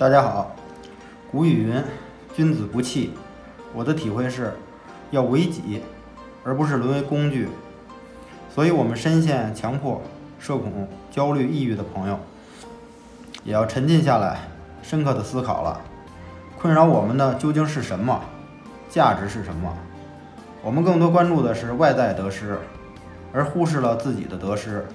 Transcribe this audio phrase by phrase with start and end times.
[0.00, 0.56] 大家好，
[1.30, 1.84] 古语云
[2.34, 3.12] “君子不器”，
[3.76, 4.54] 我的体会是，
[5.10, 5.82] 要为己，
[6.42, 7.50] 而不是沦为工具。
[8.48, 10.00] 所以，我们深陷强迫、
[10.38, 12.18] 社恐、焦虑、抑郁的朋友，
[13.44, 14.38] 也要沉浸下来，
[14.82, 15.78] 深刻的思考了：
[16.58, 18.22] 困扰我们的究竟是什么？
[18.88, 19.70] 价值是什么？
[20.62, 22.58] 我们更多关注的是外在得失，
[23.34, 24.86] 而忽视了自己的得失，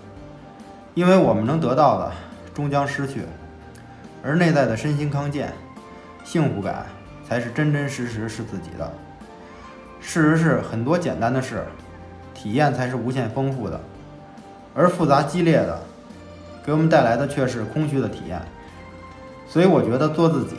[0.96, 2.12] 因为我们能得到的，
[2.56, 3.22] 终将失去。
[4.26, 5.54] 而内在的身心康健、
[6.24, 6.88] 幸福感，
[7.28, 8.92] 才是真真实实是自己的。
[10.02, 11.64] 事实是，很多简单的事，
[12.34, 13.80] 体验才是无限丰富的；
[14.74, 15.80] 而复杂激烈的，
[16.66, 18.42] 给我们带来的却是空虚的体验。
[19.48, 20.56] 所以，我觉得做自己，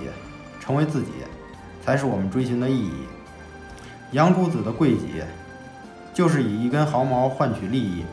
[0.61, 1.11] 成为自己，
[1.85, 2.93] 才是我们追寻的意义。
[4.13, 5.25] 杨朱子的贵己，
[6.15, 8.05] 就是以一根毫毛换取利益，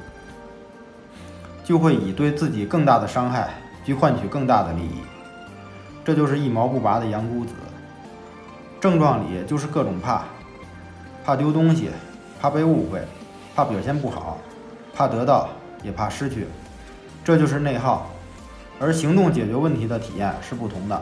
[1.64, 3.50] 就会以对自己更大的伤害
[3.86, 5.04] 去换取更大的利益。
[6.04, 7.54] 这就是一毛不拔的杨姑子。
[8.80, 10.24] 症状里就是各种怕：
[11.24, 11.90] 怕丢东西，
[12.42, 13.00] 怕被误会，
[13.56, 14.38] 怕表现不好，
[14.94, 15.50] 怕得到，
[15.84, 16.48] 也怕失去。
[17.24, 18.10] 这就是内耗。
[18.80, 21.02] 而行动解决问题的体验是不同的。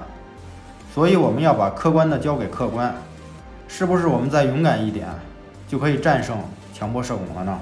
[0.94, 2.94] 所以我们要把客观的交给客观。
[3.68, 5.08] 是不是我们再勇敢一点，
[5.68, 6.38] 就可以战胜
[6.74, 7.58] 强迫社恐了呢？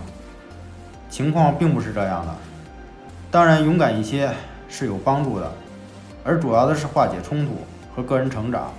[1.08, 2.36] 情况并不是这样的。
[3.30, 4.32] 当然，勇敢一些
[4.68, 5.52] 是有帮助的。
[6.30, 7.54] 而主要的是化解冲突
[7.96, 8.72] 和个人成长。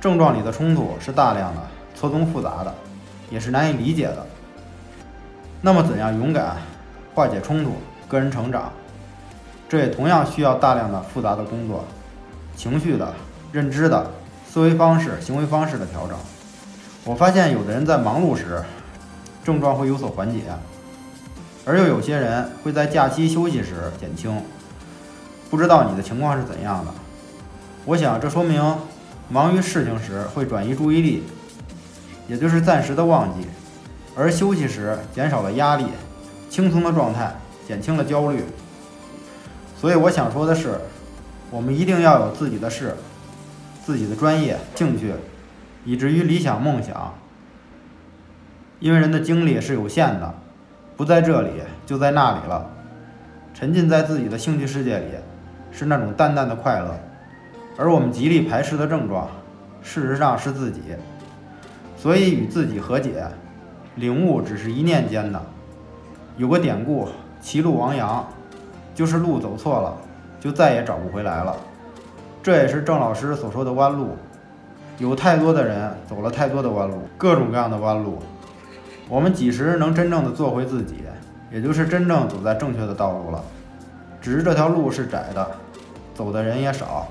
[0.00, 1.62] 症状里的冲突是大量的、
[1.94, 2.74] 错综复杂的，
[3.30, 4.26] 也是难以理解的。
[5.60, 6.56] 那么，怎样勇敢
[7.14, 7.74] 化解冲突、
[8.08, 8.72] 个人成长？
[9.68, 11.84] 这也同样需要大量的复杂的工作，
[12.56, 13.14] 情绪的、
[13.52, 14.10] 认知的、
[14.50, 16.16] 思维方式、行为方式的调整。
[17.04, 18.60] 我发现，有的人在忙碌时，
[19.44, 20.40] 症状会有所缓解，
[21.64, 24.42] 而又有些人会在假期休息时减轻。
[25.50, 26.92] 不知道你的情况是怎样的？
[27.84, 28.62] 我想这说明
[29.30, 31.22] 忙于事情时会转移注意力，
[32.28, 33.46] 也就是暂时的忘记；
[34.14, 35.86] 而休息时减少了压力，
[36.50, 37.34] 轻松的状态
[37.66, 38.44] 减轻了焦虑。
[39.80, 40.78] 所以我想说的是，
[41.50, 42.94] 我们一定要有自己的事、
[43.82, 45.14] 自己的专业、兴趣，
[45.84, 47.14] 以至于理想梦想。
[48.80, 50.34] 因为人的精力是有限的，
[50.96, 51.50] 不在这里
[51.86, 52.70] 就在那里了，
[53.54, 55.06] 沉浸在自己的兴趣世界里。
[55.70, 56.98] 是那种淡淡的快乐，
[57.76, 59.28] 而我们极力排斥的症状，
[59.82, 60.80] 事实上是自己。
[61.96, 63.24] 所以与自己和解，
[63.96, 65.40] 领悟只是一念间的。
[66.36, 67.08] 有个典故，
[67.40, 68.26] 歧路亡羊，
[68.94, 69.96] 就是路走错了，
[70.38, 71.56] 就再也找不回来了。
[72.42, 74.16] 这也是郑老师所说的弯路。
[74.98, 78.18] 有太多的人走了太多的弯路，各种各样的弯路。
[79.08, 80.96] 我们几时能真正的做回自己，
[81.50, 83.42] 也就是真正走在正确的道路了。
[84.20, 85.50] 只是这条路是窄的，
[86.14, 87.06] 走的人也少。